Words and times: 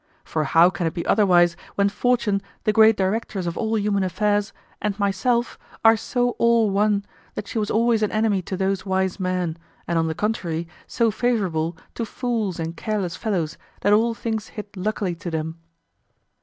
For 0.23 0.45
how 0.45 0.71
can 0.71 0.87
it 0.87 0.95
be 0.95 1.05
otherwise 1.05 1.55
when 1.75 1.87
Fortune, 1.87 2.41
the 2.63 2.73
great 2.73 2.97
directress 2.97 3.45
of 3.45 3.55
all 3.55 3.77
human 3.77 4.01
affairs, 4.03 4.51
and 4.81 4.97
myself 4.97 5.59
are 5.85 5.95
so 5.95 6.31
all 6.39 6.71
one 6.71 7.05
that 7.35 7.47
she 7.47 7.59
was 7.59 7.69
always 7.69 8.01
an 8.01 8.11
enemy 8.11 8.41
to 8.41 8.57
those 8.57 8.83
wise 8.83 9.19
men, 9.19 9.57
and 9.87 9.99
on 9.99 10.07
the 10.07 10.15
contrary 10.15 10.67
so 10.87 11.11
favorable 11.11 11.77
to 11.93 12.03
fools 12.03 12.59
and 12.59 12.75
careless 12.75 13.15
fellows 13.15 13.59
that 13.81 13.93
all 13.93 14.15
things 14.15 14.47
hit 14.57 14.75
luckily 14.75 15.13
to 15.13 15.29
them? 15.29 15.59